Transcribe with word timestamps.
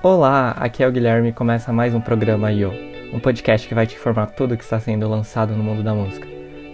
Olá, 0.00 0.54
aqui 0.58 0.82
é 0.82 0.86
o 0.86 0.92
Guilherme 0.92 1.30
e 1.30 1.32
começa 1.32 1.72
mais 1.72 1.92
um 1.92 2.00
programa 2.00 2.52
IO, 2.52 2.72
um 3.12 3.18
podcast 3.18 3.66
que 3.66 3.74
vai 3.74 3.84
te 3.84 3.96
informar 3.96 4.26
tudo 4.26 4.54
o 4.54 4.56
que 4.56 4.62
está 4.62 4.78
sendo 4.78 5.08
lançado 5.08 5.56
no 5.56 5.62
mundo 5.62 5.82
da 5.82 5.92
música. 5.92 6.26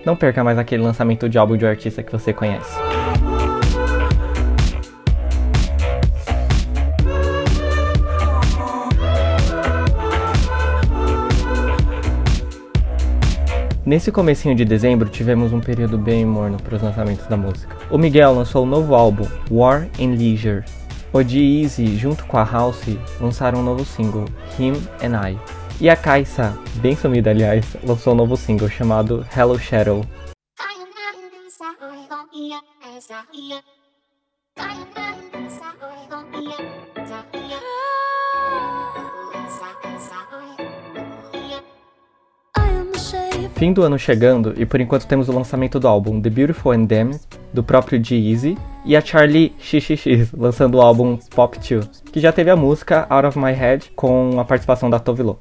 Não 0.05 0.15
perca 0.15 0.45
mais 0.45 0.59
aquele 0.59 0.83
lançamento 0.83 1.27
de 1.29 1.39
álbum 1.39 1.57
de 1.57 1.65
um 1.65 1.69
artista 1.69 2.03
que 2.03 2.13
você 2.13 2.35
conhece. 2.35 2.79
Nesse 13.87 14.11
comecinho 14.11 14.55
de 14.55 14.65
dezembro 14.65 15.11
tivemos 15.11 15.53
um 15.53 15.61
período 15.61 15.99
bem 15.99 16.25
morno 16.25 16.57
para 16.57 16.77
os 16.77 16.83
lançamentos 16.83 17.27
da 17.27 17.37
música. 17.37 17.77
O 17.91 17.99
Miguel 17.99 18.33
lançou 18.33 18.65
um 18.65 18.69
novo 18.69 18.95
álbum, 18.95 19.27
War 19.51 19.89
and 20.01 20.17
Leisure, 20.17 20.65
o 21.13 21.23
G-Eazy, 21.23 21.99
junto 21.99 22.25
com 22.25 22.39
a 22.39 22.45
House, 22.45 22.97
lançaram 23.21 23.61
um 23.61 23.63
novo 23.63 23.85
single, 23.85 24.25
Him 24.59 24.73
and 25.03 25.29
I. 25.29 25.39
E 25.79 25.91
a 25.91 25.97
Kaisa, 25.97 26.59
bem 26.77 26.97
sumida 26.97 27.29
aliás, 27.29 27.77
lançou 27.85 28.15
um 28.15 28.17
novo 28.17 28.39
single 28.39 28.71
chamado 28.71 29.27
Hello 29.37 29.59
Shadow. 29.59 30.03
Fim 43.65 43.73
do 43.73 43.83
ano 43.83 43.99
chegando 43.99 44.53
e 44.59 44.67
por 44.67 44.79
enquanto 44.79 45.07
temos 45.07 45.27
o 45.27 45.33
lançamento 45.33 45.81
do 45.81 45.89
álbum 45.89 46.21
The 46.21 46.29
Beautiful 46.29 46.73
and 46.73 46.85
Damned, 46.85 47.19
do 47.51 47.65
próprio 47.65 47.99
G-Eazy, 48.05 48.59
e 48.85 48.95
a 48.95 49.01
Charlie 49.01 49.55
XXX 49.59 50.35
lançando 50.37 50.75
o 50.75 50.83
álbum 50.83 51.17
Pop 51.35 51.57
2, 51.59 52.03
que 52.13 52.21
já 52.21 52.31
teve 52.31 52.51
a 52.51 52.57
música 52.57 53.07
Out 53.09 53.29
of 53.29 53.39
My 53.39 53.53
Head 53.53 53.93
com 53.97 54.39
a 54.39 54.45
participação 54.45 54.91
da 54.91 54.99
Tove 54.99 55.23
Lo. 55.23 55.41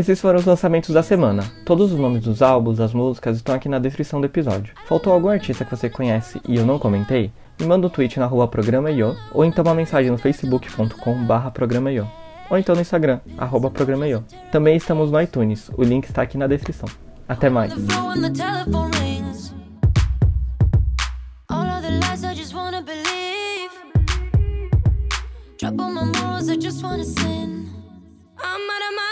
Esses 0.00 0.18
foram 0.18 0.38
os 0.38 0.46
lançamentos 0.46 0.94
da 0.94 1.02
semana. 1.02 1.42
Todos 1.62 1.92
os 1.92 1.98
nomes 1.98 2.22
dos 2.22 2.40
álbuns, 2.40 2.78
das 2.78 2.94
músicas 2.94 3.36
estão 3.36 3.54
aqui 3.54 3.68
na 3.68 3.78
descrição 3.78 4.18
do 4.18 4.24
episódio. 4.24 4.72
Faltou 4.86 5.12
algum 5.12 5.28
artista 5.28 5.62
que 5.62 5.76
você 5.76 5.90
conhece 5.90 6.40
e 6.48 6.56
eu 6.56 6.64
não 6.64 6.78
comentei? 6.78 7.30
Me 7.60 7.66
manda 7.66 7.86
um 7.86 7.90
tweet 7.90 8.18
na 8.18 8.24
rua 8.24 8.50
ou 9.34 9.44
então 9.44 9.62
uma 9.62 9.74
mensagem 9.74 10.10
no 10.10 10.16
facebook.com 10.16 11.26
barra 11.26 11.50
Programa 11.50 11.92
Io, 11.92 12.08
ou 12.48 12.56
então 12.56 12.74
no 12.74 12.80
Instagram, 12.80 13.20
arroba. 13.36 13.70
Também 14.50 14.74
estamos 14.74 15.10
no 15.10 15.20
iTunes, 15.20 15.70
o 15.76 15.82
link 15.82 16.06
está 16.06 16.22
aqui 16.22 16.38
na 16.38 16.46
descrição. 16.46 16.88
Até 17.28 17.50
mais! 17.50 17.70
All 25.62 25.90
my 25.92 26.04
morals, 26.04 26.48
I 26.48 26.56
just 26.56 26.82
wanna 26.82 27.04
sin. 27.04 27.68
I'm 28.42 28.70
out 28.70 28.82
of 28.88 28.94
my 28.96 29.09